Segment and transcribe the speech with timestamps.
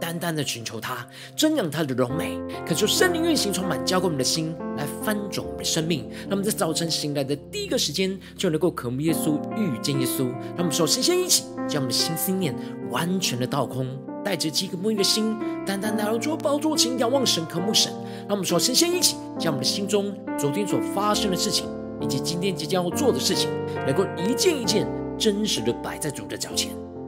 [0.00, 6.08] 单单的寻求他，瞻仰他的荣美，恳求圣灵运行充满，浇灌我们的心，来翻转我们的生命。
[6.22, 10.30] 让我们在早晨醒来的第一个时间，就能够渴慕耶稣、遇见耶稣。
[10.30, 12.54] 让我们首先先一起将我们的心思念
[12.90, 13.86] 完全的倒空。
[14.22, 17.90] 带着饥渴沐浴的心，单单来到主宝座前，仰望神，渴慕神。
[18.28, 21.66] 让我们说，先先一起将我们的心中昨天所发生的事情，
[22.02, 23.48] 以及今天即将要做的事情，
[23.86, 24.86] 能够一件一件
[25.18, 26.70] 真实的摆在主的脚前，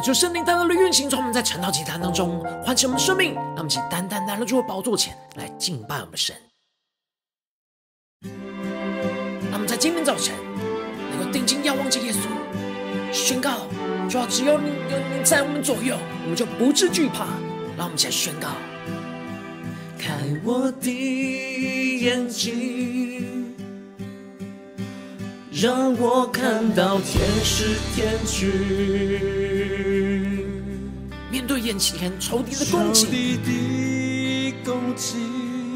[0.00, 6.34] 求圣灵单单的运行，从我们在晨祷集坛当中唤起我们的生命，让我们一起单单来到主的宝座前来敬拜我们神。
[8.22, 10.34] 让我们在今天早晨
[11.10, 12.28] 能够定睛仰望着耶稣，
[13.12, 13.66] 宣告：
[14.08, 17.26] 主要，只有你有你在我们左右，我们就不致惧怕。
[17.76, 18.48] 让我们一起来宣告：
[19.98, 20.12] 开
[20.44, 22.99] 我的眼睛，
[25.62, 28.50] 让我看到天使天军。
[31.30, 33.04] 面对眼前仇敌的攻击，
[34.64, 34.74] 让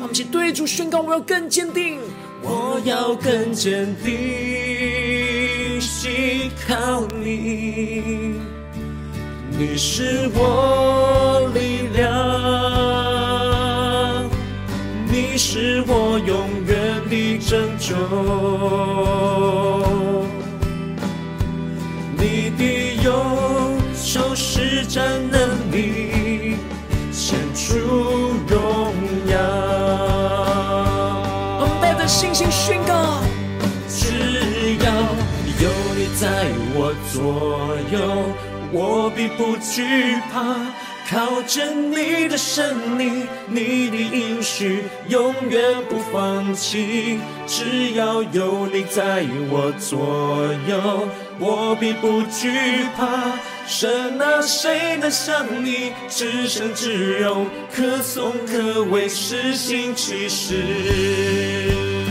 [0.00, 1.98] 我们一起对主宣告：我要更坚定，
[2.40, 8.36] 我要更坚定，信靠你，
[9.50, 12.10] 你是我力量，
[15.12, 16.63] 你是我永远
[17.14, 17.94] 的拯救，
[22.16, 22.62] 你的
[23.04, 23.12] 右
[23.94, 26.56] 手施展能力，
[27.12, 27.78] 显出
[28.48, 28.58] 荣
[29.28, 29.36] 耀。
[31.60, 33.22] 我们带着信心宣告：
[33.88, 34.86] 只要
[35.62, 37.96] 有你在我左右，
[38.72, 40.56] 我必不惧怕。
[41.14, 47.20] 靠着你的胜利，你的应许永远不放弃。
[47.46, 51.08] 只要有你在我左右，
[51.38, 52.50] 我必不惧
[52.96, 53.06] 怕。
[53.64, 60.56] 神啊，谁能像你至圣至柔，可颂可畏，施行奇事。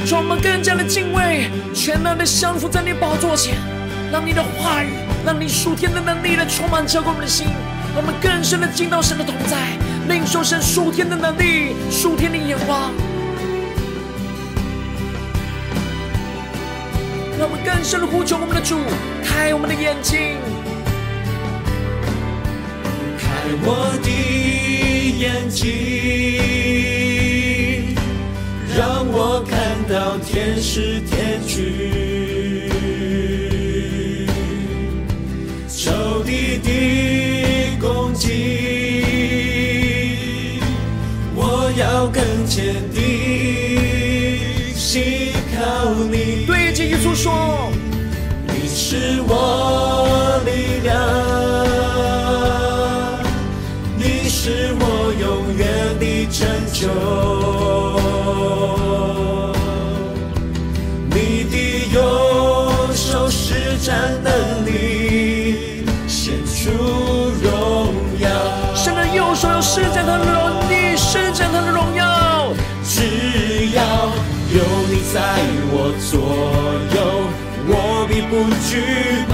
[0.09, 3.55] 让我们更加的敬畏，全然的降服在你宝座前，
[4.13, 4.93] 让你的话语，
[5.25, 7.47] 让你属天的能力来充满浇灌我们的心，
[7.95, 9.77] 我们更深的进到神的同在，
[10.07, 12.91] 领受神属天的能力，属天的眼光，
[17.37, 18.79] 让我们更深的呼求我们的主，
[19.23, 20.37] 开我们的眼睛。
[23.19, 23.29] 开
[23.61, 24.09] 我的
[25.19, 25.69] 眼睛，
[28.75, 32.71] 让我看到天使天军，
[35.67, 38.31] 仇敌的攻击，
[41.35, 43.03] 我要更坚定，
[44.73, 46.45] 信靠你。
[46.47, 47.69] 对着耶稣说，
[48.47, 50.95] 你是我力量。
[53.97, 55.67] 你是我永远
[55.99, 56.87] 的拯救，
[69.73, 72.53] 施展他的能力，施展他的荣耀。
[72.83, 73.01] 只
[73.73, 73.81] 要
[74.53, 75.17] 有你在
[75.73, 76.13] 我左
[76.93, 76.97] 右，
[77.65, 79.25] 我并不惧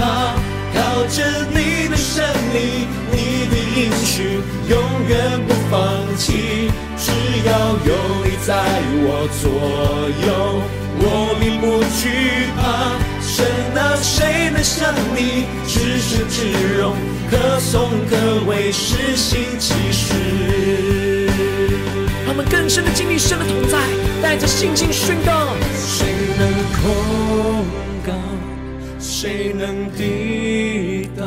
[0.72, 5.76] 靠着你的身体，你的应许，永远不放
[6.16, 6.70] 弃。
[6.96, 7.12] 只
[7.44, 7.52] 要
[7.84, 7.92] 有
[8.24, 8.64] 你在
[9.04, 9.44] 我左
[10.24, 10.62] 右，
[11.00, 13.09] 我并不惧怕。
[13.40, 13.48] 神
[13.82, 15.46] 啊，谁能像你？
[15.66, 16.94] 至圣至荣，
[17.30, 20.12] 可颂可畏，施行奇事。
[22.26, 23.78] 他们更深的经历神的同在，
[24.22, 26.06] 带着信心宣告：谁
[26.38, 26.48] 能
[26.82, 27.64] 控
[28.06, 28.12] 告？
[28.98, 31.26] 谁能抵挡？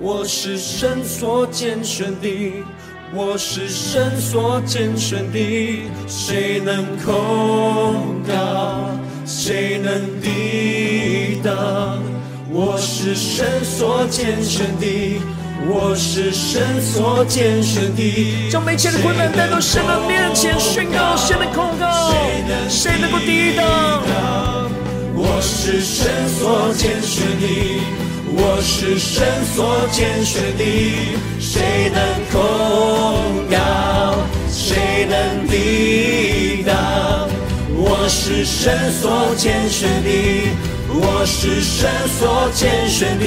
[0.00, 2.52] 我是神所拣选的，
[3.14, 5.82] 我是神所拣选的。
[6.06, 8.90] 谁能控告？
[9.24, 12.02] 谁能抵挡？
[12.50, 15.20] 我是神所拣选的。
[15.68, 22.12] 我是神所拣选的，将一切的困难带到神的面前，宣告谁能控告，
[22.68, 23.64] 谁能够抵挡？
[25.16, 27.80] 我是神所拣选的，
[28.38, 30.62] 我是神所拣选的，
[31.40, 31.98] 谁能
[32.30, 32.36] 控
[33.50, 33.56] 告？
[34.50, 36.74] 谁能抵挡？
[37.74, 40.08] 我是神所拣选的。
[40.88, 43.24] 我是神所拣选的，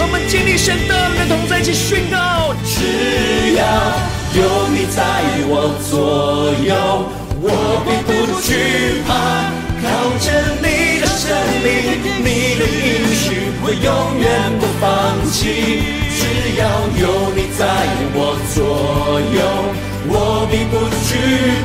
[0.00, 3.62] 我们经历神的人同在一起宣告：只要
[4.34, 5.00] 有你在
[5.48, 5.52] 我
[5.88, 6.74] 左右，
[7.40, 7.46] 我
[7.84, 8.08] 并不
[8.40, 8.50] 惧
[9.06, 9.08] 怕。
[9.82, 9.86] 靠
[10.18, 10.26] 着
[10.60, 10.65] 你
[11.26, 11.34] 胜
[11.64, 11.66] 利，
[12.22, 13.86] 你的应许，我永
[14.22, 14.24] 远
[14.60, 14.86] 不放
[15.32, 15.36] 弃。
[16.14, 16.22] 只
[16.56, 16.62] 要
[17.02, 17.02] 有
[17.34, 17.60] 你在
[18.14, 18.18] 我
[18.54, 18.56] 左
[19.34, 19.38] 右，
[20.08, 21.10] 我并不惧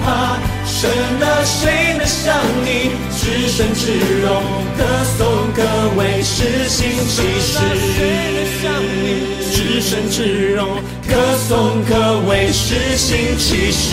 [0.04, 0.42] 怕。
[0.66, 0.90] 神
[1.22, 2.34] 啊，谁能像
[2.66, 2.90] 你？
[3.14, 3.94] 至圣至
[4.24, 4.42] 荣，
[4.76, 4.80] 可
[5.16, 5.22] 颂
[5.54, 5.62] 可
[5.96, 7.54] 畏，施行奇事。
[7.94, 8.02] 谁
[8.34, 9.06] 能像你？
[9.54, 11.12] 至圣至荣，可
[11.48, 13.86] 颂可畏，施行奇事。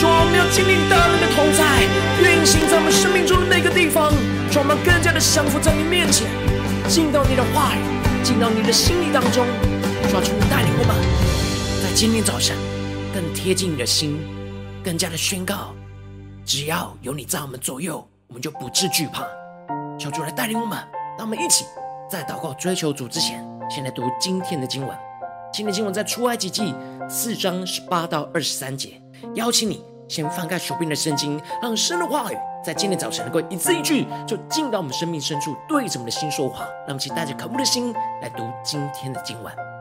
[0.00, 1.60] 主，我们要经历大能的同在，
[2.22, 3.81] 运行在我们生命中的每个地
[4.52, 4.54] 方。
[4.54, 6.28] 主啊，我们更加的降服在你面前，
[6.88, 7.80] 进到你的话语，
[8.22, 9.46] 进到你的心里当中。
[10.10, 12.56] 主啊，求你带领我们，在今天早晨
[13.14, 14.20] 更贴近你的心。
[14.84, 15.72] 更加的宣告，
[16.44, 19.24] 只要有你在我们左右，我们就不致惧怕。
[19.96, 20.76] 求主来带领我们，
[21.16, 21.64] 让我们一起
[22.10, 24.98] 在祷告追求主之前，先来读今天的经文。
[25.52, 26.74] 今天的经文在出埃及记
[27.08, 29.00] 四章十八到二十三节。
[29.36, 36.64] 邀请你先翻开手边的圣经，让神的话语在今天早晨能够一字一句，就进到我们生命深处，对着我们的心说话。
[36.86, 37.92] 那么，请带着渴慕的心
[38.22, 39.71] 来读今天的经文。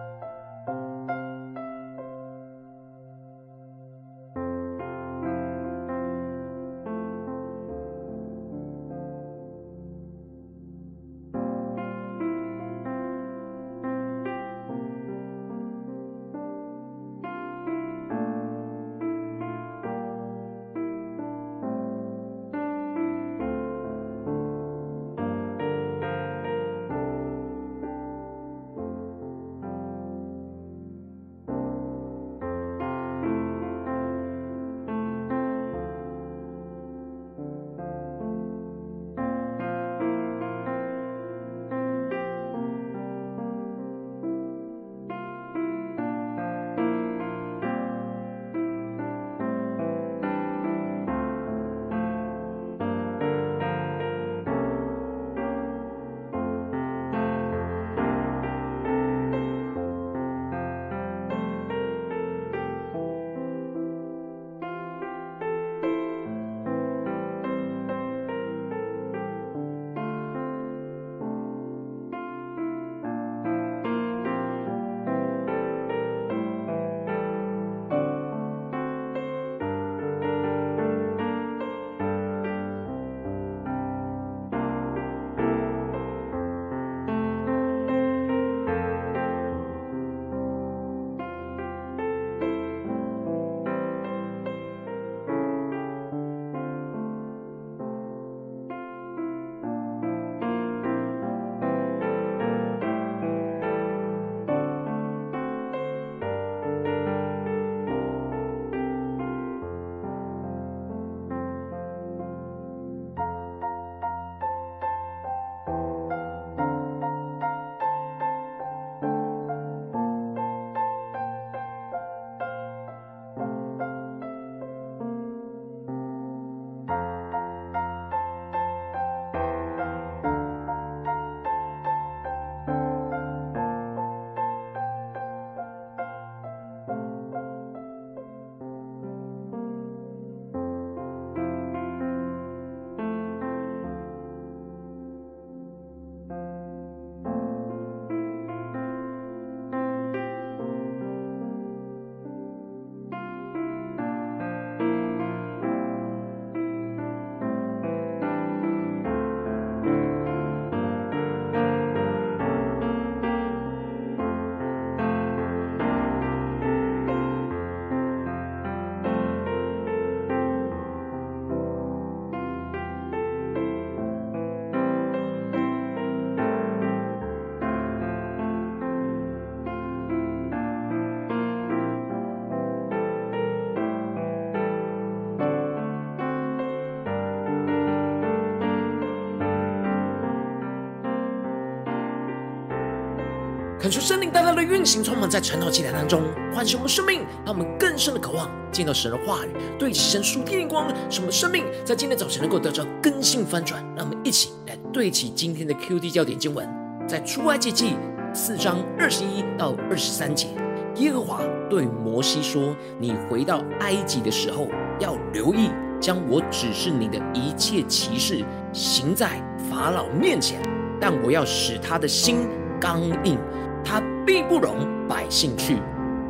[193.91, 196.23] 求圣灵大大的运行，充满在晨祷祭坛当中，
[196.55, 203.83] 唤醒我们生命，让我们更深的渴望见到神的话语，对齐神属天的光，使我们生命在今天早晨能够得到更新翻转。
[203.97, 206.65] 让我们一起来对齐今天的 QD 焦点经文，
[207.05, 207.97] 在出埃及记
[208.33, 210.47] 四章二十一到二十三节，
[210.95, 214.69] 耶和华对摩西说：“你回到埃及的时候，
[214.99, 215.69] 要留意
[215.99, 220.61] 将我指示你的一切奇事行在法老面前，
[220.97, 222.47] 但我要使他的心
[222.79, 223.37] 刚硬。”
[223.83, 224.75] 他必不容
[225.07, 225.77] 百姓去。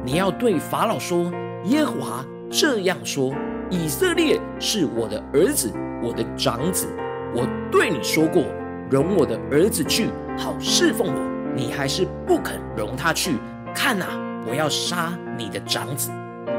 [0.03, 1.31] 你要对法老说
[1.65, 3.34] ：“耶和华这样说：
[3.70, 6.88] 以色列是我的儿子，我的长子。
[7.36, 8.43] 我对你说过，
[8.89, 11.31] 容我的儿子去，好侍奉我。
[11.55, 13.36] 你还是不肯容他去。
[13.75, 14.08] 看哪，
[14.48, 16.10] 我要杀你的长子。”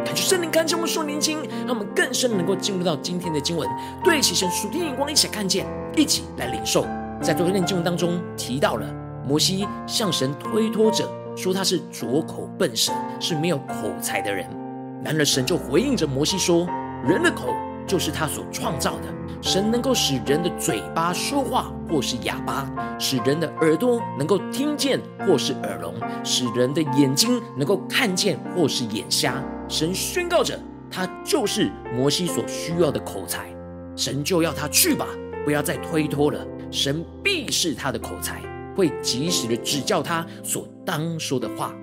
[0.04, 3.68] 感谢圣灵，感谢我们说年轻，让我们更深能够进入到今天的经文，
[4.02, 6.87] 对齐神属天眼光，一起看见，一起来领受。
[7.20, 8.87] 在昨天的经文当中提到了。
[9.26, 14.46] 摩西向神推脱着说他是拙口笨舌，是没有口才的人。
[15.04, 16.66] 然而神就回应着摩西说
[17.08, 17.54] ：“人的口
[17.86, 19.04] 就是他所创造的。
[19.40, 30.56] 神能够使人的嘴巴说话，或是哑巴；使人的耳朵能够听见，或是耳聋；使人的眼睛能够看见，或是眼瞎。”神宣告着，
[30.90, 33.46] 他就是摩西所需要的口才。
[33.96, 35.06] 神就要他去吧，
[35.44, 36.46] 不要再推脱了。
[36.70, 38.40] 神必是他的口才。
[38.74, 41.74] 会及时的指教他所当说的话。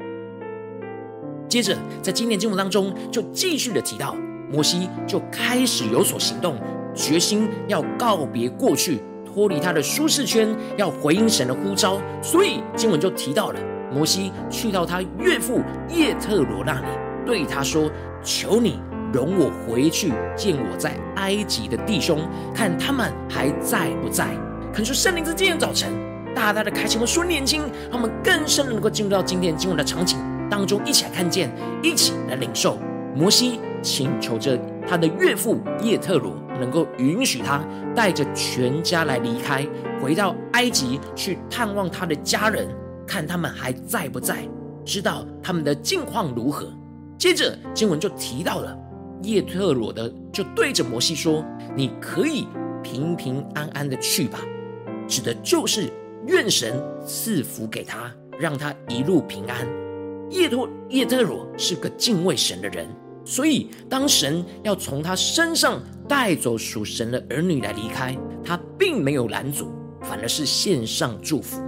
[1.48, 4.15] 接着，在今年经文当中，就继续的提到，
[4.51, 6.60] 摩西就开始有所行动，
[6.93, 12.00] 决心要告别过去，脱离他的舒适圈，要回应神的呼召。
[12.22, 13.60] 所以经文就提到了，
[13.91, 16.88] 摩西去到他岳父叶特罗那里，
[17.25, 17.89] 对他说
[18.24, 18.79] ：“求你
[19.12, 22.19] 容我回去见我在埃及的弟兄，
[22.53, 24.27] 看他们还在不在。”
[24.72, 26.09] 恳求圣灵在今天早晨。
[26.36, 30.18] 大大的开启我们属灵眼睛，让我们更深的能够进入到今天经文的场景
[30.50, 31.52] 当中，一起来看见，
[31.84, 32.78] 一起来领受。
[33.16, 34.58] 摩西请求着
[34.88, 37.62] 他的岳父叶特罗，能够允许他
[37.96, 39.68] 带着全家来离开，
[40.02, 42.68] 回到埃及去探望他的家人，
[43.06, 44.48] 看他们还在不在，
[44.86, 46.72] 知道他们的境况如何。
[47.18, 48.78] 接着经文就提到了
[49.24, 51.44] 叶特罗的，就对着摩西说
[51.76, 52.48] ：“你可以
[52.82, 54.40] 平平安安的去吧。”
[55.08, 55.92] 指的就是。
[56.30, 59.68] 愿神赐福给他，让他一路平安。
[60.30, 62.88] 叶托叶特罗是个敬畏神的人，
[63.26, 69.72] 所以当神要从他身上带走属神的儿女来离开，他并没有拦阻，
[70.04, 71.60] 反而是献上祝福。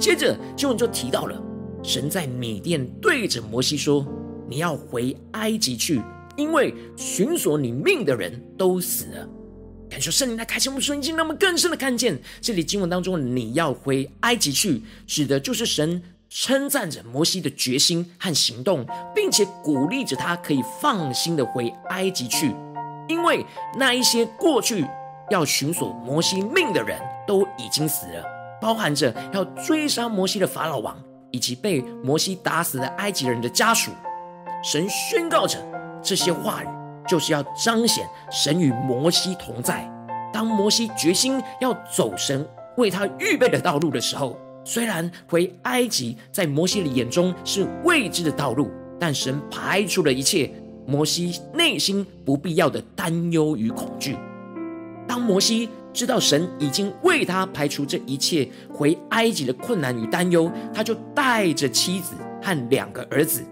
[0.00, 1.40] 接着经文就提到了，
[1.80, 4.04] 神在米甸对着摩西说
[4.50, 6.02] ：“你要回埃及去，
[6.36, 9.28] 因为寻索你命的人都死了。”
[9.92, 22.56] 感受圣灵来开启我们的眼睛，让我们更深的看见这里经文当中，你要回埃及去，指的就是神称赞着摩西的决心和行动，并且鼓励着他可以放心的回埃及去，
[23.06, 23.44] 因为
[23.76, 24.86] 那一些过去
[25.30, 28.24] 要寻索摩西命的人都已经死了，
[28.62, 30.98] 包含着要追杀摩西的法老王，
[31.32, 33.90] 以及被摩西打死的埃及人的家属。
[34.64, 35.58] 神宣告着
[36.02, 36.81] 这些话语。
[37.06, 39.88] 就是要彰显神与摩西同在。
[40.32, 50.50] 当摩西决心要走神为他预备的道路的时候，虽然回埃及在摩西的眼中是未知的道路，但神排除了一切
[50.86, 54.16] 摩西内心不必要的担忧与恐惧。
[55.06, 63.44] 当摩西知道神已经为他排除这一切回埃及的困难与担忧，他就带着妻子和两个儿子，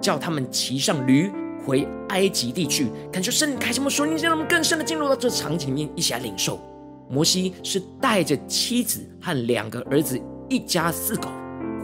[0.00, 1.30] 叫他们骑上驴。
[1.64, 6.60] 回埃及地去，感受圣灵开心我们属灵，让我们更深的进入到这场景里面，一起来领受。
[7.08, 11.30] 摩西是带着妻子和两个儿子，一家四口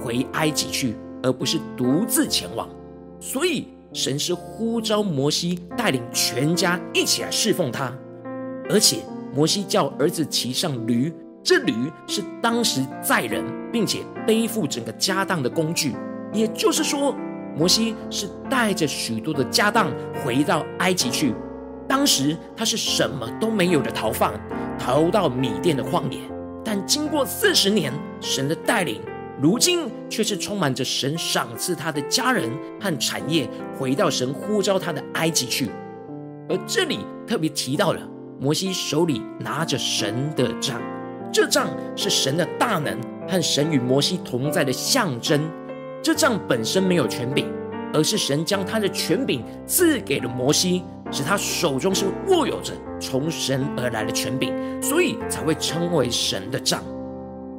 [0.02, 2.68] 回埃及去，而不是独自前往。
[3.18, 7.92] 所以神是呼召摩西带领全家一起来侍奉他，
[8.68, 8.98] 而且
[9.34, 11.72] 摩西叫儿子骑上驴，这驴
[12.06, 15.94] 是当时载人并且背负整个家当的工具，
[16.32, 17.14] 也就是说。
[17.56, 19.90] 摩西是带着许多的家当
[20.24, 21.34] 回到埃及去，
[21.88, 24.32] 当时他是什么都没有的逃放，
[24.78, 26.20] 逃到米甸的旷野。
[26.64, 29.00] 但经过四十年神的带领，
[29.40, 35.70] 如今却是充满着神赏赐他的家人和产业，回到神呼召他的埃及去。
[36.48, 38.00] 而这里特别提到了
[38.38, 40.80] 摩西手里拿着神的杖，
[41.32, 42.96] 这杖是神的大能
[43.28, 45.40] 和神与摩西同在的象征。
[46.02, 47.46] 这杖本身没有权柄，
[47.92, 56.82] 而是神将他的权柄赐给了摩西，使他手中是握有着从神而来的权柄，所以才会称为神的杖。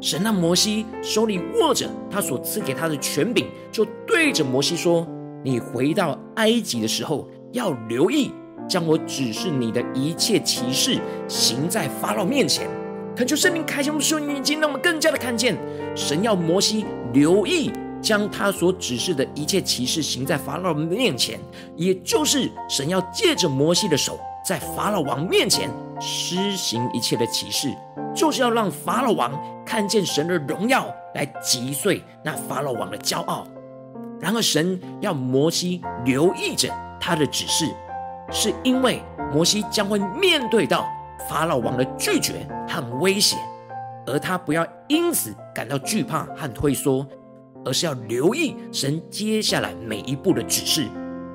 [0.01, 5.05] 神让摩西手里握着他所赐给他的权柄，就对着摩西说
[5.45, 8.31] ：“你回到埃及的时候，要留意
[8.67, 12.67] 将我指示你的一切奇事行在法老面前。”
[13.15, 15.55] 恳求圣灵开启我们属灵眼睛，让我们更加的看见
[15.95, 17.69] 神要摩西留意
[18.01, 21.39] 将他所指示的一切奇事行在法老面前，
[21.75, 27.73] 也就是神要借着摩西的手在法老王面前施行一切的奇事，
[28.15, 29.31] 就是要让法老王
[29.65, 33.45] 看见神的荣耀，来击碎那法老王的骄傲。
[34.19, 37.69] 然而，神要摩西留意着他的指示，
[38.31, 40.87] 是因为摩西将会面对到。
[41.29, 43.37] 法老王的拒绝和威胁，
[44.07, 47.05] 而他不要因此感到惧怕和退缩，
[47.63, 50.87] 而是要留意神接下来每一步的指示。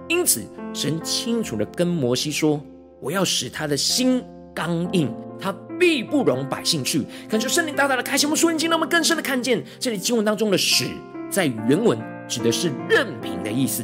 [0.09, 0.43] 因此，
[0.73, 2.61] 神清楚地跟摩西说
[3.01, 4.23] ：“我要使他的心
[4.55, 10.87] 刚硬，他必不容百姓去。”恳求圣灵大大的开启我们属灵经，让我们更深的看见这里经文当中的“使”
[11.31, 13.83] 在原文指的是任凭的意思，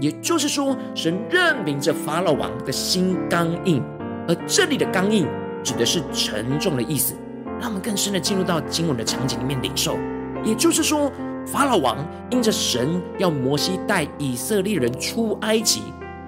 [0.00, 3.82] 也就是说，神任凭着法老王的心刚硬，
[4.28, 5.26] 而这里的刚硬。
[5.64, 7.14] 指的是沉重的意思，
[7.58, 9.96] 让我们更深的进入到经文的场景里面领受。
[10.44, 11.10] 也就是说，
[11.46, 11.96] 法老王
[12.30, 15.82] 因着神要摩西带以色列人出埃及，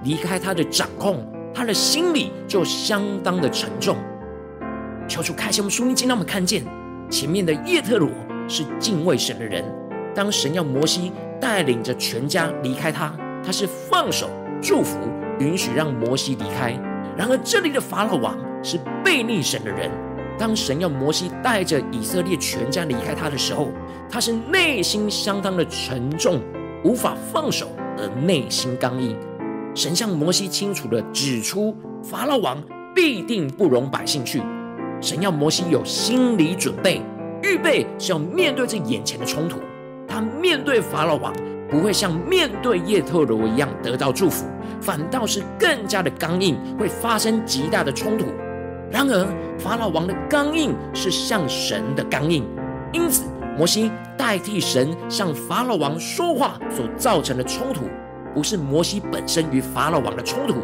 [0.05, 3.97] 离开他的掌控，他的心里就相当的沉重。
[5.09, 6.65] 求主开启我们属灵，让我们看见
[7.11, 8.11] 前面的叶特罗
[8.49, 9.65] 是敬畏神的人。
[10.15, 14.29] 当神要摩西带领着全家离开他，他是放手
[14.61, 14.99] 祝福，
[15.39, 16.73] 允许让摩西离开。
[17.17, 18.37] 然而这里的法老王。
[18.63, 19.89] 是悖逆神的人。
[20.39, 23.69] 当神要摩西带着以色列全家离开他的时候，
[24.09, 26.41] 他是内心相当的沉重，
[26.85, 29.17] 无法放手，而内心刚硬。
[29.75, 32.63] 神向摩西清楚地指出，法老王
[32.95, 34.43] 必定不容百姓去。
[35.01, 37.01] 神要摩西有心理准备，
[37.43, 39.59] 预备是要面对这眼前的冲突。
[40.09, 41.35] 他面对法老王，
[41.69, 44.47] 不会像面对叶特罗一样得到祝福，
[44.81, 48.27] 反倒是更加的刚硬，会发生极大的冲突。
[48.91, 49.27] 然而，
[49.59, 52.45] 法老王的刚硬是向神的刚硬，
[52.93, 53.25] 因此
[53.57, 57.87] 摩西代替神向法老王说话所造成的冲突，
[58.35, 60.55] 不是摩西本身与法老王的冲突，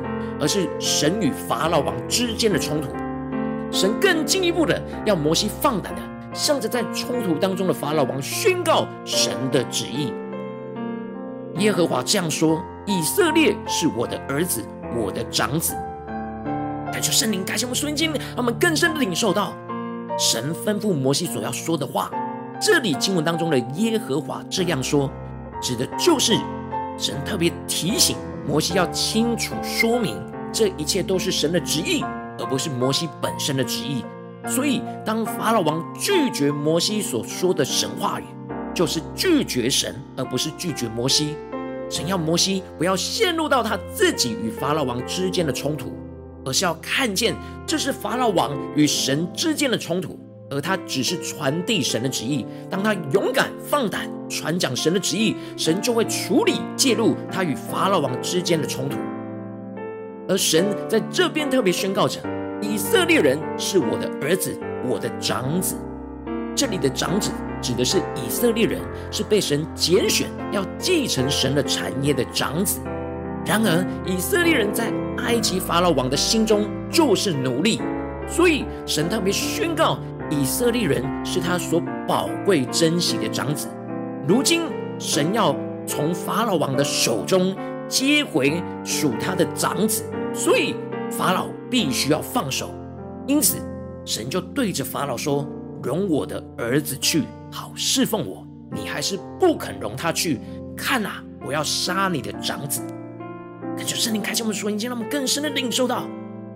[0.40, 2.88] 而是神与法老王之间的冲突。
[3.72, 10.12] 神更进一步的要摩西放胆的向着在冲突当中的法老王宣告神的旨意。
[11.56, 14.62] 耶和华这样说：以色列是我的儿子，
[14.96, 15.74] 我的长子。
[16.92, 19.54] 感谢圣灵，感谢我们属灵经，让我们更深的领受到
[20.18, 22.10] 神吩咐摩西所要说的话。
[22.60, 25.10] 这里经文当中的耶和华这样说，
[25.60, 26.34] 指的就是
[26.98, 28.14] 神特别提醒
[28.46, 32.04] 摩西要清楚说明，这一切都是神的旨意，
[32.38, 34.04] 而不是摩西本身的旨意。
[34.46, 38.24] 所以，当法老王拒绝摩西所说的神话语，
[38.74, 41.36] 就是拒绝神，而不是拒绝摩西。
[41.88, 45.92] 神要摩西不要陷入到他自己与法老王之间的冲突。
[46.44, 47.34] 而是要看见，
[47.66, 50.18] 这是法老王与神之间的冲突，
[50.50, 52.46] 而他只是传递神的旨意。
[52.68, 58.98] 当他勇敢放胆传讲神的旨意，神就会处理介入他与法老王之间的冲突。
[60.28, 62.20] 而神在这边特别宣告着：
[62.60, 65.76] 以色列人是我的儿子，我的长子。
[66.54, 72.80] 这里的长子指的是以色列人，是被神拣选要继承神的产业的长子。
[73.44, 77.80] 然而，以色列人在埃及法老王的心中就是奴隶，
[78.28, 79.98] 所以神特别宣告，
[80.30, 83.68] 以色列人是他所宝贵珍惜的长子。
[84.28, 84.62] 如今，
[84.98, 87.56] 神要从法老王的手中
[87.88, 90.76] 接回属他的长子，所以
[91.10, 92.70] 法老必须要放手。
[93.26, 93.58] 因此，
[94.04, 95.44] 神就对着法老说
[95.82, 98.46] ：“容我的儿子去，好侍奉我。
[98.70, 100.38] 你还是不肯容他去，
[100.76, 102.80] 看啊，我要杀你的长子。”
[103.76, 106.06] 感谢圣灵开启我们属灵眼睛，让我们更深的领受到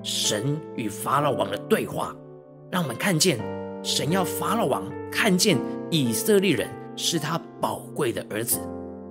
[0.03, 2.15] 神与法老王的对话，
[2.71, 3.39] 让我们看见
[3.83, 5.59] 神要法老王看见
[5.91, 8.61] 以色列人是他宝贵的儿子，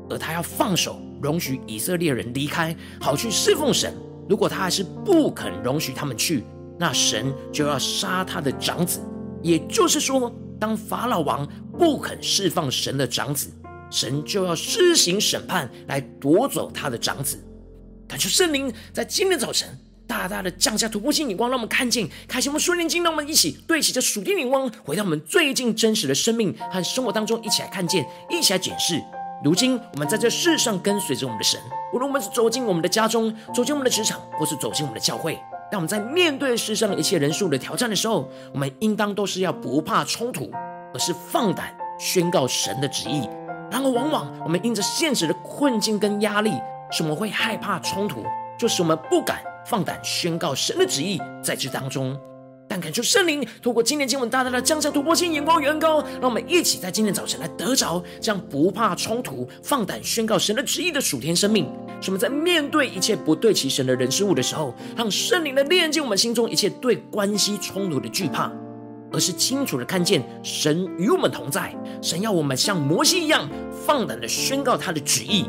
[0.10, 3.94] 而他要放手容许以色列人离开，好去侍奉神。
[4.30, 6.44] 如果他还是不肯容许他们去，
[6.80, 9.02] 那神就要杀他的长子。
[9.41, 13.50] 也就是说，当法老王不肯释放神的长子，
[13.91, 17.38] 神就要施行审判来夺走他的长子。
[18.08, 19.68] 感谢圣灵在今天早晨
[20.08, 29.02] 大大的降下突破性眼光，让我们看见，开启我们顺灵眼睛，让我们一起对齐这属天眼光，回到我们最近真实的生命和生活当中，一起来看见，一起来检视。
[29.44, 31.60] 如今我们在这世上跟随着我们的神，
[31.91, 35.34] 无论我们是走进我们的家中，走进我们的职场，或是走进我们的教会，
[35.72, 40.52] 当我们在面对世上一切人数的挑战的时候，我们应当都是要不怕冲突，
[40.94, 43.28] 而是放胆宣告神的旨意。
[43.72, 46.54] 然而，往往我们因着现实的困境跟压力，
[46.91, 48.24] 使我们会害怕冲突，
[48.58, 52.17] 就是我们不敢放胆宣告神的旨意在这当中。
[52.67, 61.71] 但感谢圣灵透过今天经文大大的降下突破性眼光与恩膏，让我们一起在今天早晨来得着这样不怕冲突、放胆宣告神的旨意的属天生命。
[62.02, 68.52] 使我们在面对一切不对其神的人事物的时候，让圣灵的炼净我们心中一切对关系冲突的惧怕。
[69.13, 73.48] 而是清楚的看见神与我们同在，神要我们像摩西一样
[73.86, 75.45] 放胆的宣告他的旨意，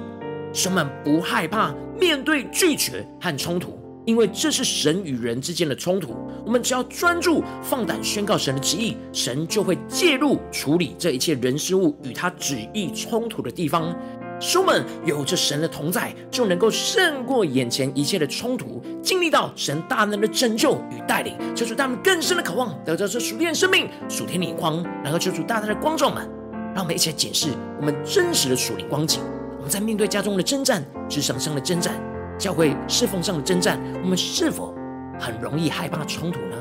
[0.57, 6.16] 使我们不害怕面对拒绝和冲突，因为这是神与人之间的冲突。
[6.47, 13.95] 我们只要专注放胆宣告神的旨意，神就会介入处理这一切人事物与他旨意冲突的地方。
[14.40, 26.27] 使我们有着神的同在，就能够胜过眼前一切的冲突，经历到神大能的拯救与带领，求主他们更深的渴望得到这属天生命、属天的光，然后求主大大的光照们，
[26.75, 29.21] 让我们一起来检视我们真实的属灵光景。
[29.66, 32.00] 们在面对家中的征战、职场上的征战、
[32.38, 34.72] 教会侍奉上的征战，我们是否
[35.18, 36.57] 很容易害怕冲突呢？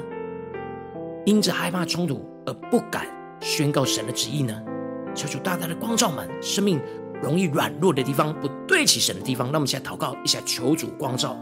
[1.24, 3.06] 因着害怕冲突而不敢
[3.40, 4.60] 宣告神的旨意呢？
[5.14, 6.82] 求主大大的光照们，生命。
[7.24, 11.38] 容易软弱的地方，不对齐神的地方，那我们现在祷告一下，求主光照。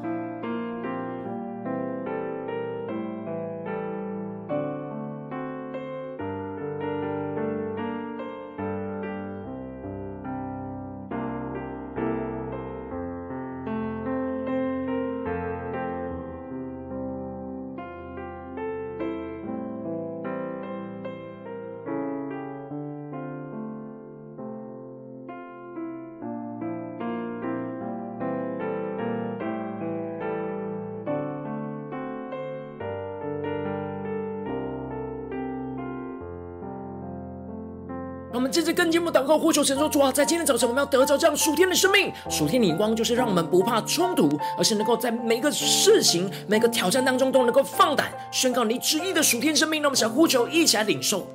[39.13, 49.84] 祷告，呼求神说：主啊，在今天早晨，我们要得着这样属天的生命，属天的眼光，就是让我们不怕冲突，而是能够在每个事情、每个挑战当中，都能够放胆宣告你旨意的属天生命。
[49.84, 51.28] 让我们想呼求，一起来领受。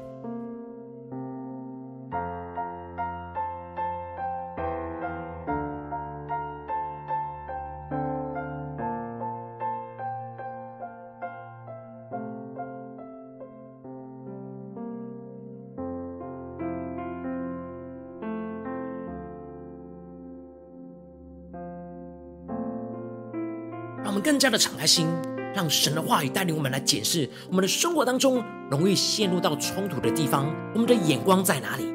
[24.48, 25.06] 更加的敞开心，
[25.54, 31.92] 让神的话语带领我们来检视我们的生活当中容易陷入到冲突的地方，我们的眼光在哪里？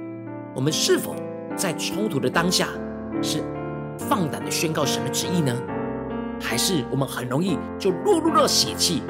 [0.53, 1.15] 我们是否
[1.55, 2.67] 在冲突的当下
[3.23, 3.43] 是
[3.97, 5.51] 放胆的宣告神的旨意呢？
[6.39, 9.01] 还是我们很容易就落入了血气？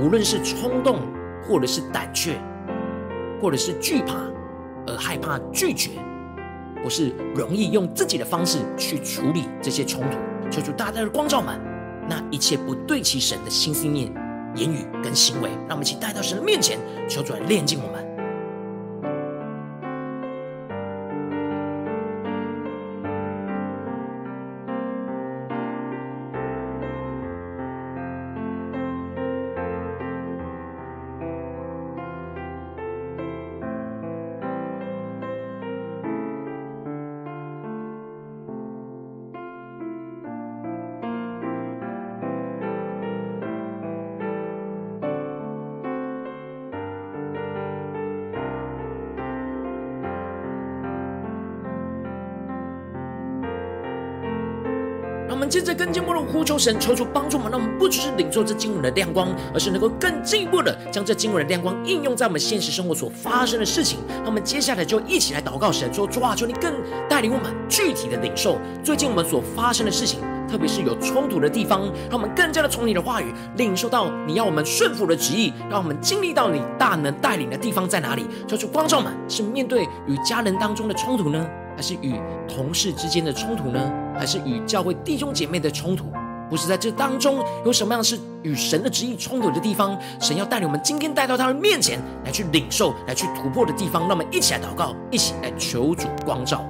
[0.00, 1.00] 无论是冲动，
[1.46, 2.40] 或者是胆怯，
[3.38, 4.14] 或者是惧怕
[4.86, 5.90] 而害怕拒绝，
[6.82, 10.16] 或是容易用自己的方式去处理这些冲突？
[10.50, 11.60] 求主大大的光照们。
[12.08, 14.10] 那一切不对齐神的心思念、
[14.54, 18.07] 言语跟行为，让我们一起带到神的面前，求主来炼净我们。
[55.68, 63.98] 着更进一步的呼求神，求主帮助我们，让我们不只是领受这经文的亮光，而是能够更进一步的将这经文的亮光应用在我们现实生活所发生的事情。
[64.22, 66.72] 那我们接下来就一起来祷告神，说主啊，求你更
[67.08, 78.26] 带领我们具体的领受最近我们所发生的事情，特别是有冲突的地方，让我们更加的从你的话语领受到你要我们顺服的旨意，让我们经历到你大能带领的地方在哪里。
[78.46, 81.46] 求主光照们，是面对与家人当中的冲突呢，
[81.78, 82.12] 还是与
[82.48, 83.80] 同事之间的冲突呢？
[84.18, 86.06] 还是与教会弟兄姐妹的冲突，
[86.50, 89.96] 不是在这当中有什么样是与神的旨意冲突的地方？
[90.20, 96.68] 神要带领我们今天带到他的面前来去领受、来去突破的地方，让我们一起来祷告，一起来求主光照。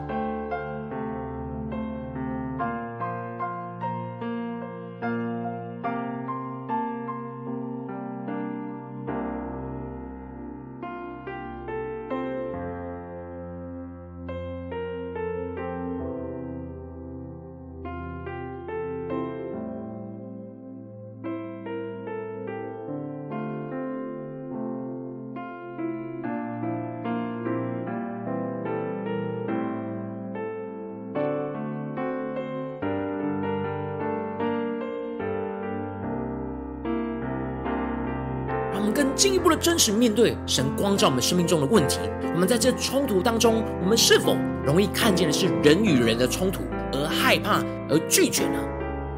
[39.61, 41.99] 真实面对神光照我们生命中的问题。
[42.33, 48.59] 我们在这冲突当中，我们是否容易看见的是人与人的冲突，而害怕而拒绝呢？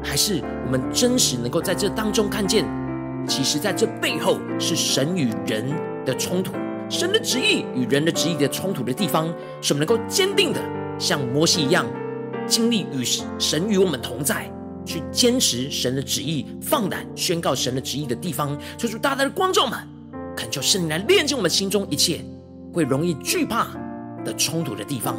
[0.03, 2.65] 还是我们真实能够在这当中看见，
[3.27, 5.71] 其实在这背后是神与人
[6.05, 6.53] 的冲突，
[6.89, 9.27] 神的旨意与人的旨意的冲突的地方，
[9.61, 10.59] 是我们能够坚定的
[10.97, 11.85] 像摩西一样，
[12.47, 13.03] 经历与
[13.37, 14.51] 神与我们同在。
[14.83, 19.77] 去坚持神的旨意，放胆宣告神的旨意的地方，求主大大的光照们，
[20.51, 22.19] 就圣灵来炼净我们心中一切
[22.73, 23.69] 会容易惧怕
[24.25, 25.17] 的冲突的地方、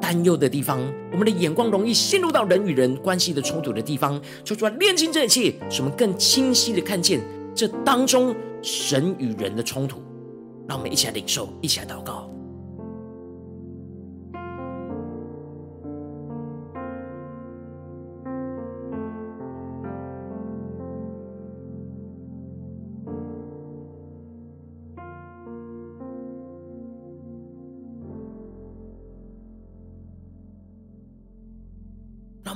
[0.00, 0.78] 担忧的地方，
[1.10, 7.20] 我们的眼光容易陷入到人与人关系的冲突的地方，求主来炼净这一切，使我们更清晰的看见
[7.54, 10.02] 这当中神与人的冲突。
[10.68, 12.30] 让我们一起来领受，一起来祷告。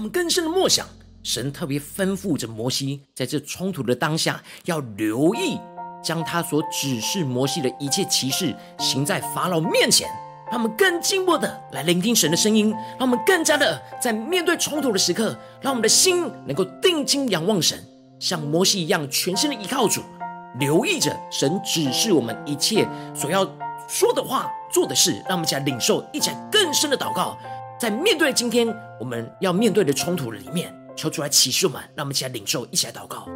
[0.01, 0.87] 我们更深的默想，
[1.23, 5.61] 神特别吩咐着摩西，在这冲突的当下，要留意
[6.03, 10.09] 将他所指示摩西的一切奇事行在法老面前。
[10.51, 17.79] 让我们更进步的来聆听神的声音，让我们更加的在面对冲突的时刻，让我们的心能够定睛仰望神，
[18.19, 20.01] 像摩西一样全心的依靠主，
[20.59, 23.45] 留意着神指示我们一切所要
[23.87, 25.23] 说的话、做的事。
[25.29, 27.37] 让我们一起来领受，一起来更深的祷告。
[27.81, 33.27] 在面对今天我们要面对的冲突里面，求主来启示我们，让我们一起来领受，一起来祷告。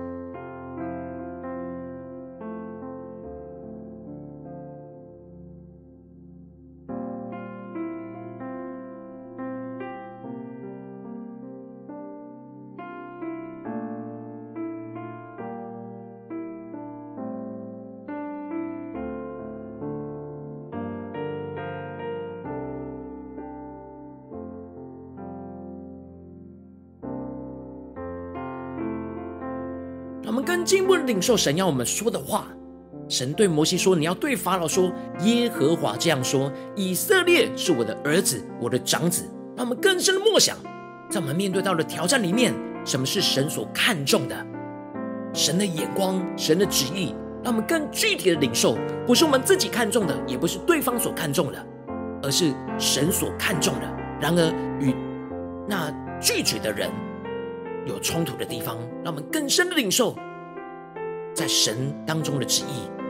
[30.45, 32.47] 更进一步的领受神要我们说的话。
[33.09, 39.25] 神对摩西说：“你要对法老说，耶和华这样说：以色列是我的儿子，我的长子。”
[39.57, 40.57] 让我们更深的默想，
[41.11, 42.55] 在我们面对到的挑战里面，
[42.85, 44.47] 什么是神所看重的？
[45.33, 48.77] 神的眼光，神的旨意，让我们更具体的领受，
[49.07, 51.67] 不是我们自己看重的，也不是对方所看重的，
[52.23, 53.97] 而是神所看重的。
[54.21, 54.95] 然而与
[55.69, 56.91] 那拒绝的人。
[57.87, 60.17] 有冲突的地方，让我们更深的领受
[61.35, 63.04] 在神当中的旨意。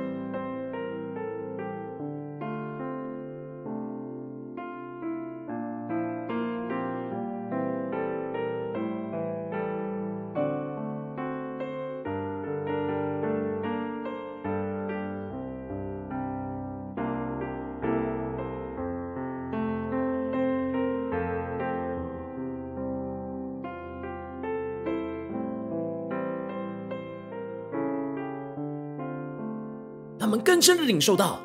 [30.25, 31.39] 他们更深的领受到，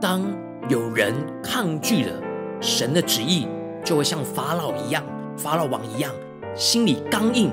[0.00, 0.22] 当
[0.70, 2.12] 有人抗拒了
[2.58, 3.46] 神的旨意，
[3.84, 5.04] 就会像法老一样、
[5.36, 6.10] 法老王一样，
[6.56, 7.52] 心里刚硬。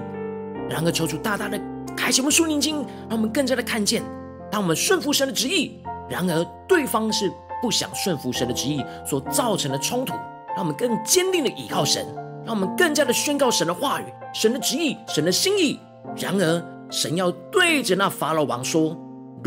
[0.70, 1.60] 然而，求主大大的
[1.98, 2.78] 开启我们属灵经，
[3.10, 4.02] 让我们更加的看见，
[4.50, 7.30] 当我们顺服神的旨意，然而对方是
[7.62, 10.14] 不想顺服神的旨意所造成的冲突，
[10.56, 12.06] 让我们更坚定的倚靠神，
[12.46, 15.78] 让我们更加的宣告神的话语、神的旨意、神的心意。
[16.16, 18.98] 然而，神要对着那法老王说。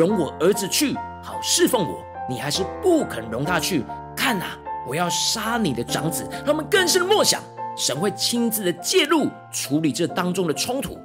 [0.01, 2.03] 容我儿子去，好侍奉我。
[2.27, 3.85] 你还是不肯容他去。
[4.17, 4.57] 看啊，
[4.89, 6.27] 我要杀你的长子。
[6.47, 7.43] 他们更深的默想，
[7.77, 10.97] 神会亲自的介入处理这当中的冲突，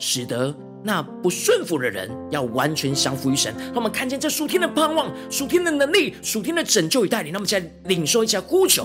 [0.00, 3.54] 使得那不顺服的人要完全降服于神。
[3.66, 7.32] 让我们看见这属天的盼望、属天的能力、属天的拯救与带领。
[7.32, 8.84] 让我们再领受一下呼求。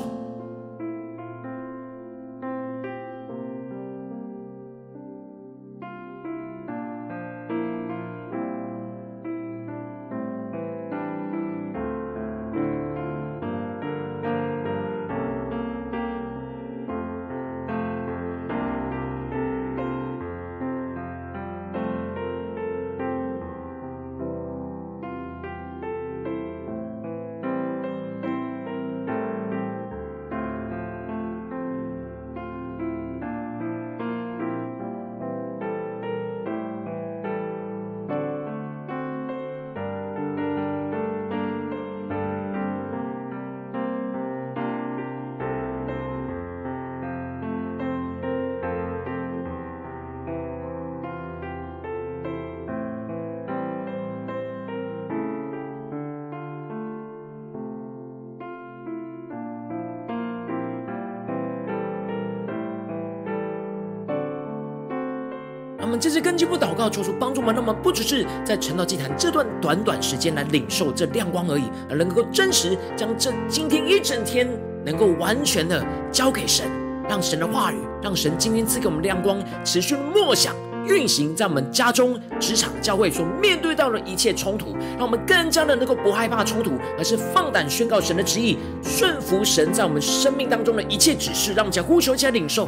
[66.00, 74.48] 们这次根基不祷告，求主帮助我们，让我们不只是在晨祷祭坛这段短短时间来领受这亮光而已，而能够真实将这今天一整天
[74.86, 76.66] 能够完全的交给神，
[77.10, 80.56] 让神的话语，让神今天赐给我们亮光，持续默想。
[80.88, 92.68] 运行在我们家中、职场、教会所面对到的一切冲突，让我们更加的能够不害怕冲突，而是放胆宣告神的旨意，顺服神在我们生命当中的一切指示，让我们呼求起来领受。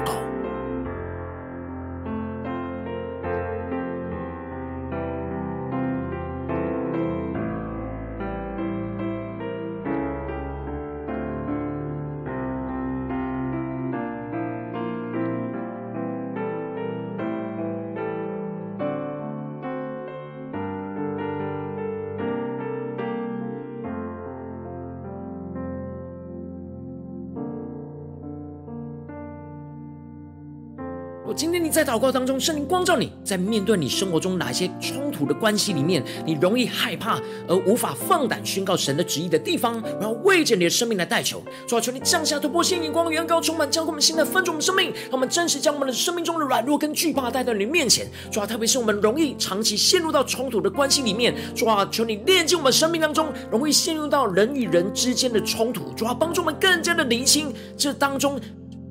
[31.71, 41.41] 在祷告当中，圣灵光照你，在面对你生活中哪些冲突的关系里面，你容易害怕而无法放胆宣告神的旨意的地方，我要为着你的生命来代求。
[41.65, 48.05] 主啊，求你降下突破性眼光，远高充满，将我们现在分足我们生命，让我们真实将我们的生命中的软弱跟惧怕带到你面前。
[48.29, 55.93] 主啊，特别是我们容易长期陷入到冲突的关系里面，主啊，求你炼净我们生命当中容易陷入到人与人之间的冲突。
[55.93, 58.37] 主啊，帮助我们更加的厘清这当中。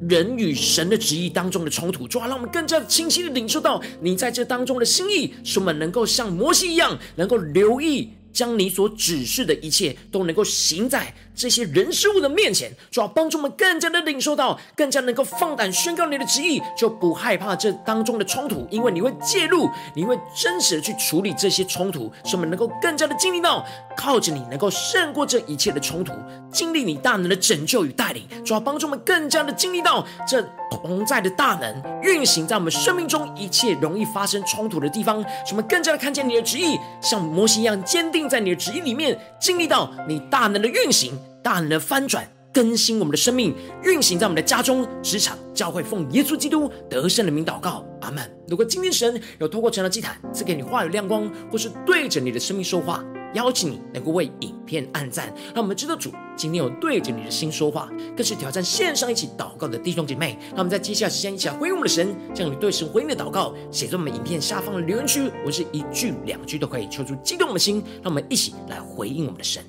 [0.08, 8.10] 人与神的旨意当中的冲突，主啊，让我们更加清晰的领受到你在这当中的心意，使我们能够像摩西一样，能够留意。
[8.32, 26.12] 将你所指示的一切都能够行在这些人事物的面前，主要帮助我们更加的领受到，更加能够放胆宣告你的旨意，就不害怕这当中的冲突，因为你会介入，你会真实的去处理这些冲突，使我们能够更加的经历到靠着你能够胜过这一切的冲突，
[26.52, 38.28] 经历你大能的拯救与带领，主要帮助我们更加的经历到这同在的大能运行在我们生命中一切容易发生冲突的地方，使我们更加的看见你的旨意，像摩西一样坚定。
[38.28, 43.52] 在你的旨意里面，经历到你大能的运行，大能的翻转，更新我们的生命，
[43.82, 48.30] 运行在我们的家中、职场、教会，奉耶稣基督得胜的名祷告，阿门。
[48.46, 53.02] 如果今天神有透过晨祷祭坛赐给你话语亮光，或是对着你的生命说话，
[53.34, 60.38] 邀请你能够为影片按赞，让我们知道主今天有对着你的心说话，更是挑战线上一起祷告的弟兄姐妹。
[60.50, 69.62] 让我们在接下来时间一起来回应我们的神，将你对神回应的祷告写在我们影片下方的留言区，我是一句两句都可以，求出激动我们的心，让我们一起来回应我们的神。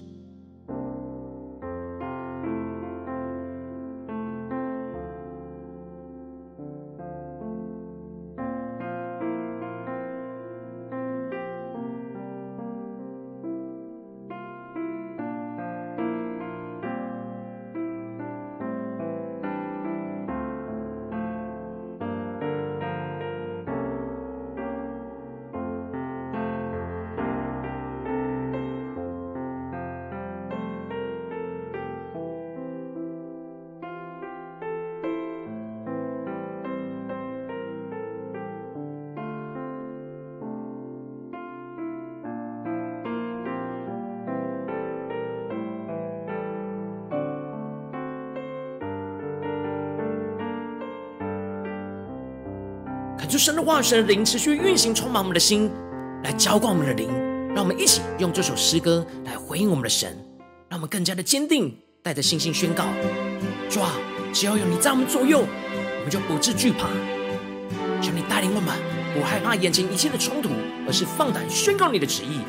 [53.32, 55.72] 就神的话语，神的灵持续运行，充满我们的心，
[56.26, 57.08] 来浇灌我们的灵。
[57.56, 60.18] 让我们一起用这首诗歌来回应我们的神，
[60.68, 61.74] 让我们更加的坚定，
[62.04, 62.84] 带着信心宣告：
[63.70, 63.94] 主啊，
[64.34, 66.90] 只要有你在我们左右，我们就不致惧怕。
[68.02, 68.76] 求你带领我们，
[69.14, 70.50] 不害怕眼前一切的冲突，
[70.86, 72.40] 而是放胆宣告你的旨意。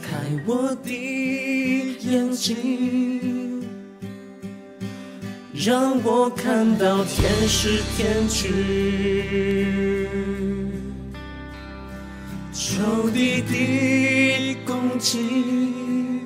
[0.00, 0.14] 开
[0.46, 3.13] 我的眼睛。
[5.66, 8.52] 让我看到天使天军，
[12.52, 16.20] 仇敌的攻击，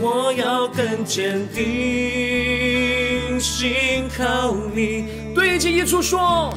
[0.00, 5.04] 我要更坚定，信靠你。
[5.32, 6.52] 对着耶稣说，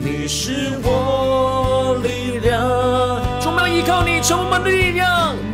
[0.00, 2.60] 你是我力量。
[3.46, 4.83] 我们要依靠你，成为我们的力量。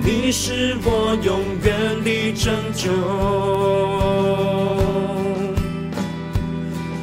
[0.03, 2.91] 你是我永远的拯救，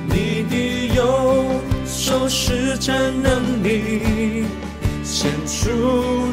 [0.08, 0.56] 你的
[0.96, 1.02] 右
[1.86, 4.46] 手施展能力，
[5.04, 5.70] 显出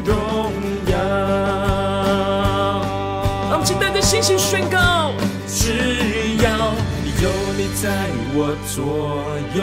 [0.05, 0.53] 荣
[0.87, 0.97] 耀。
[3.51, 5.13] 让我们带着信心宣告：
[5.47, 6.49] 只要
[7.23, 8.83] 有你在我左
[9.55, 9.61] 右，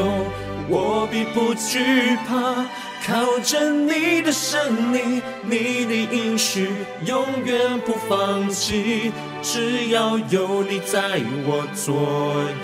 [0.70, 2.66] 我必不惧怕。
[3.12, 6.70] 靠着你的胜利，你的音讯
[7.06, 9.12] 永远不放弃。
[9.42, 11.94] 只要有你在我左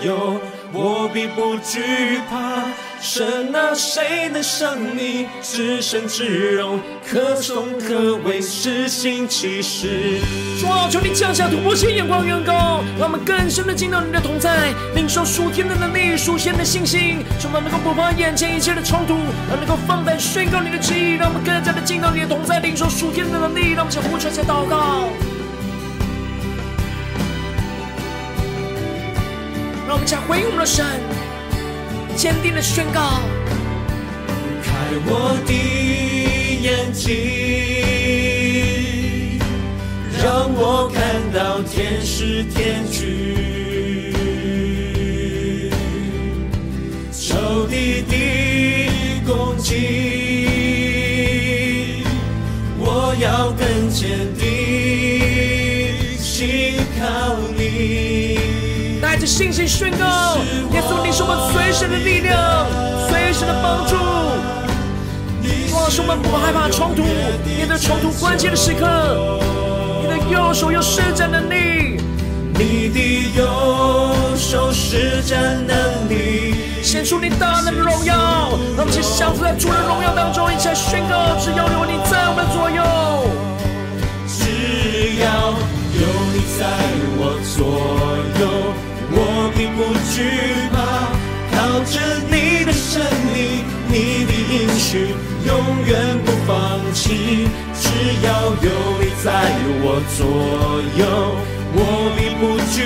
[0.02, 0.40] 右，
[0.72, 2.64] 我必不惧怕。
[3.00, 5.28] 神啊，谁能像你？
[5.40, 10.18] 至圣至荣，可颂可畏，施行奇事。
[10.60, 19.14] 主啊，求你降下突破性眼光，远高，让我们更深的进到你的同在，领受属天的能力，属天的信心，使我们能够不怕眼前一切的冲突，
[19.50, 23.74] 而能够放胆宣告你的旨意，让我们更加的进到你的同在，领受属天的能力。
[23.74, 25.08] 让我们先呼出来，先祷告。
[29.98, 30.86] 我们将回应我们的神，
[32.14, 33.20] 坚定的宣告：
[34.62, 34.70] 开
[35.06, 35.52] 我的
[36.62, 37.16] 眼睛，
[40.22, 43.34] 让我看到天使天军，
[47.10, 48.14] 仇敌的
[49.26, 49.74] 攻击，
[52.78, 54.46] 我要更坚定，
[56.20, 57.47] 信靠。
[59.28, 60.38] 信心宣告，
[60.72, 62.66] 耶稣，你是我们随时的力量，
[63.10, 63.94] 随时的帮助。
[65.68, 67.02] 主啊，使我们不害怕冲突，
[67.44, 68.88] 面对冲突关键的时刻，
[70.00, 72.00] 你的右手有施展能力，
[72.54, 75.76] 你的右手施展能
[76.08, 78.16] 力，显出你大能的荣耀。
[78.78, 79.02] 让我们一起
[79.38, 82.80] 在主的荣耀当中，一起来宣告：只要有你在我们的左右，
[84.24, 85.52] 只要
[86.00, 86.64] 有你在
[87.20, 87.60] 我左
[88.40, 88.87] 右。
[89.10, 90.16] 我并不惧
[90.72, 90.76] 怕，
[91.54, 91.94] 靠着
[92.30, 93.02] 你的胜
[93.34, 95.14] 利，你的应许
[95.46, 95.50] 永
[95.86, 97.48] 远不放弃。
[97.80, 97.88] 只
[98.26, 98.28] 要
[98.62, 98.68] 有
[99.00, 99.26] 你在
[99.80, 100.20] 我左
[100.98, 101.00] 右，
[101.74, 101.78] 我
[102.16, 102.76] 并不惧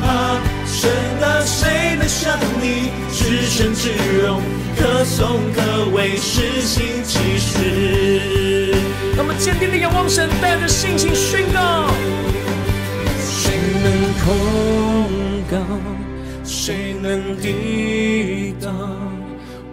[0.00, 0.40] 怕。
[0.66, 0.90] 神
[1.22, 2.90] 啊，谁能像你？
[3.12, 4.40] 至圣至荣，
[4.78, 8.74] 可颂可畏，施行奇事。
[9.16, 11.90] 那么坚定的仰望神，带着信心宣告：
[13.20, 13.92] 谁能
[14.24, 14.65] 控？
[16.44, 18.72] 谁能抵挡？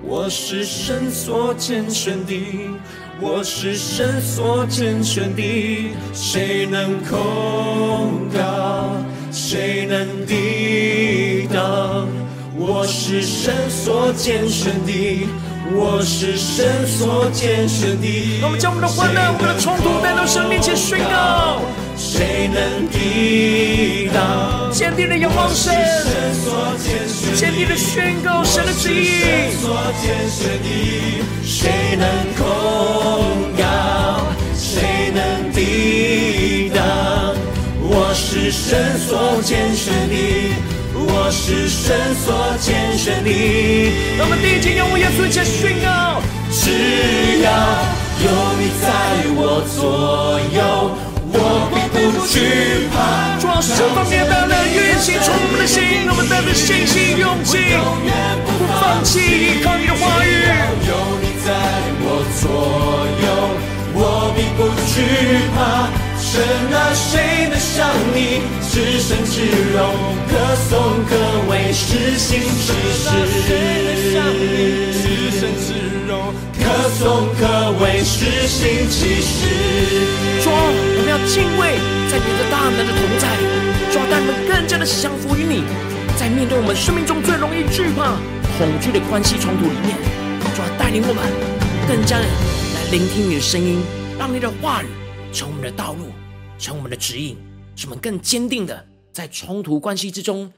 [0.06, 2.34] 我是神所拣选的，
[3.20, 5.96] 我是神所拣选的。
[6.14, 8.96] 谁能控告？
[9.32, 12.08] 谁能抵挡？
[12.56, 15.28] 我是神所拣选的。
[15.76, 21.62] 我是神所拣选的，我们将我们的患难、我们的冲突带到神面前宣告。
[22.06, 24.70] 谁能抵挡？
[24.74, 25.74] 坚定的仰望神，
[27.34, 29.22] 坚定的宣告神的旨意。
[31.46, 32.44] 谁能控
[33.58, 33.64] 告？
[34.54, 36.84] 谁能抵挡？
[37.80, 40.16] 我是神所拣选的。
[40.96, 43.32] 我是神所拣选的，
[44.18, 46.70] 让我们第一天用我耶稣来宣告：只
[47.42, 47.48] 要
[48.20, 48.28] 有
[48.60, 48.86] 你在
[49.36, 50.62] 我左右，
[51.34, 53.38] 我并不惧怕。
[53.42, 57.58] 主啊，释放你的大能运行充满的心，让我们带着信心、勇气，
[58.46, 60.48] 不放弃依靠你的话语。
[60.88, 61.52] 有你在
[62.06, 62.08] 我
[62.40, 62.46] 左
[63.24, 63.26] 右，
[63.96, 64.94] 我并不惧
[65.56, 65.90] 怕。
[66.24, 66.42] 神
[66.74, 68.42] 啊，谁能像你？
[68.72, 69.36] 至圣至
[69.76, 69.80] 荣，
[70.30, 70.32] 可
[70.70, 70.72] 颂
[71.06, 71.12] 可
[71.50, 73.04] 畏，施行奇事。
[76.64, 76.66] 可
[76.98, 77.42] 颂可
[77.80, 80.44] 畏，施行奇事。
[81.34, 81.80] 敬畏，
[82.12, 83.44] 在你的大能的同在里，
[83.92, 85.64] 主啊，带我们更加的降服于你，
[86.16, 88.14] 在面对我们生命中最容易惧怕、
[88.56, 89.98] 恐惧的关系冲突里面，
[90.54, 91.26] 主啊，带领我们
[91.88, 93.82] 更加的来聆听你的声音，
[94.20, 94.88] 让你的话语
[95.34, 96.06] 成我们的道路。
[96.60, 97.36] 成我们的指引，
[97.76, 100.54] 使我们更坚定的在冲突关系之中，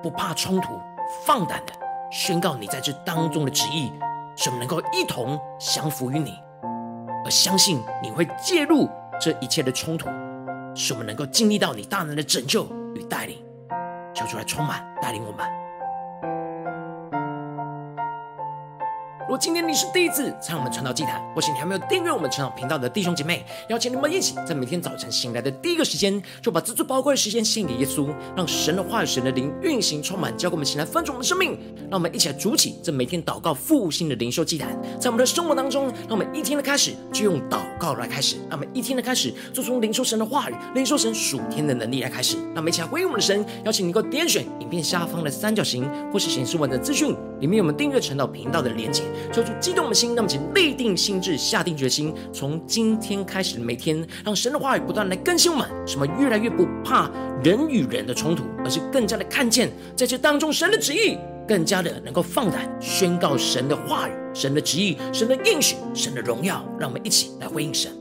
[0.00, 0.78] 不怕冲突，
[1.26, 1.72] 放胆的
[2.12, 3.90] 宣告你在这当中的旨意，
[4.36, 6.34] 使我们能够一同降服于你，
[7.24, 8.88] 而相信你会介入
[9.20, 10.08] 这一切的冲突，
[10.74, 12.64] 使我们能够经历到你大能的拯救
[12.94, 13.36] 与带领。
[14.14, 15.59] 求主来充满带领我们。
[19.30, 31.56] 如果今天你是第一次参与我们传道祭坛，或是你还没有订阅我们传道频道的弟兄姐妹，邀请你们一起在每天早晨醒来的第一个时间，就把这最宝贵的时间献给耶稣，让神的话语、神的灵运行充满，交给我们起来翻转我们的生命。
[31.88, 42.36] 让我们一起来筑起这每天祷告复兴的灵修祭坛，在我们的生活当中，让我们一天的开始就用祷告来开始，让我们一天的开始就从灵修神的话语、灵修神属天的能力来开始。
[42.36, 49.04] 让我们一起来回应我们的神，邀请你够点选影片下方的三角形，或是显示文的资讯，里面有我们订阅传道频道的连结。
[49.32, 57.10] 求主激动的心，那么请立定心志，下定决心，从今天开始每天，让神的话语不断来更新我们，什么越来越不怕
[57.42, 66.64] 人与人的冲突，而是更加的看见在这当中神的旨意，更加的能够放胆宣告神的话语、神的旨意、神的应许、神的荣耀。
[66.78, 67.99] 让我们一起来回应神。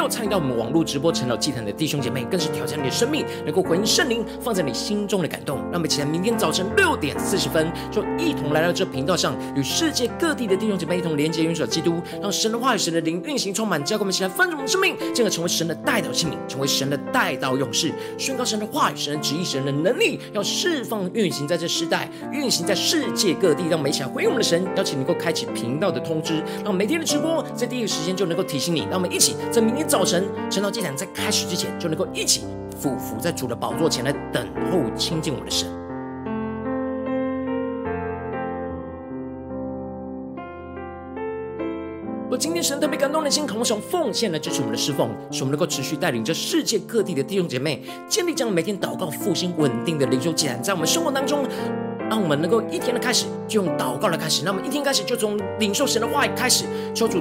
[0.00, 5.58] 有参与到我们网络直播晨祷祭坛的弟兄姐妹，更是挑战你的生命，能够回应圣灵放在你心中的感动。
[5.64, 23.64] 让我们起来，明天早晨六点四十分，就一同来到这频道上，与世界各地的弟兄姐妹一同连接、元首基督，让神的话语、神的灵运行充满，教给我们起来翻转我们的生命，进而成为神的代祷器皿，成为神的代祷勇士，宣告神的话语、神的旨意、神的能力，要释放运行在这时代，运行在世界各地。
[23.68, 28.80] 让我们一起来回应我们的神，邀请能够开启频道的通知，让每天的直播在第一个时间就能够提醒你。
[28.90, 29.36] 让我们一起。
[29.50, 32.44] 在明天早晨，晨祷祭坛在开始之前，就能够一起
[32.80, 35.68] 俯伏在主的宝座前来等候亲近我的神。
[42.30, 51.44] 我今天神特别感动的心，渴望想奉献来支持我们的侍奉，使我们能够持续带领着世界各地的弟兄姐妹，建立这样每天祷告复兴稳定的灵修祭坛，在我们生活当中，
[52.08, 56.64] 让我们能够一天的开始就用祷告来开始，那么一天开始就从领受神的话语开始，
[56.94, 57.20] 求主。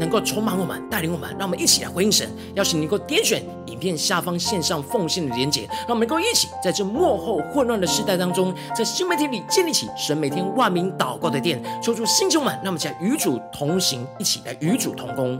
[0.00, 2.28] 能够充满我们，带领我们，让我们一起来回应神。
[2.54, 15.38] 邀请你能够点选影片下方线上奉献的连结，让我们能够一起在这幕后混乱的时代当中，在新媒体里建立起神每天万名祷告的殿，抽出星球们，让我们在与主同行，一起来与主同工。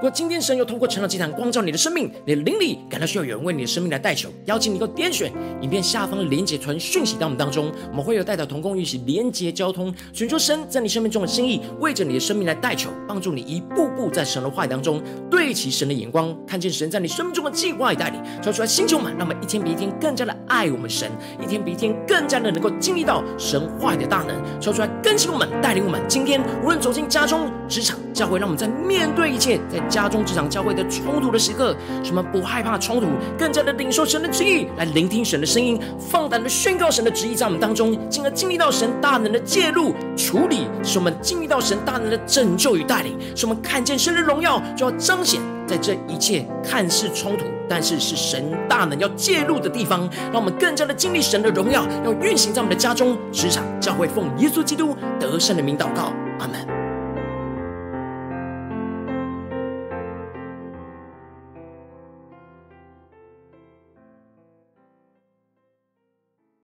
[0.00, 5.30] 如果今天神又通过成长祭坛光照你的生命，你的灵里感到需要有人为你的生命来代求，邀请你能够点选
[5.60, 21.10] 影片下方的连结传讯息到我们当中，我们会有代祷同工一起连结交通，寻求神在你生命中的心意，为着你的生命来代求，帮助你一步步在神的话语当中对齐神的眼光，看见神在你生命中的计划与带领，说出来星球们，让我们一天比一天更加的爱我们神，
[21.42, 26.00] 一天比一天更加的能够经历到神话语的大能，说出来更新我们，带领我们。
[26.08, 29.78] 今天无论走进家中、职场、教会，让我们在面对一切在。
[29.90, 33.06] 家家中职场教会的冲突的时刻，什么不害怕冲突，
[33.38, 56.79] 更加的领受神的旨意，来聆听神的声音，放胆的宣告神的旨意在我们当中，进而经历到神大能的介入处理，使我们经历到神大能的拯救与带领，使我们看见神的荣耀就要彰显在这一切看似冲突，但是是神大能要介入的地方，让我们更加的经历神的荣耀要运行在我们的家中、职场、教会，奉耶稣基督得胜的名祷告，阿门。